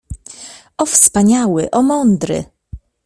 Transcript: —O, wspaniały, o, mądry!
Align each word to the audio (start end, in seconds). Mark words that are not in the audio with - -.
—O, 0.81 0.85
wspaniały, 0.85 1.71
o, 1.71 1.81
mądry! 1.81 2.43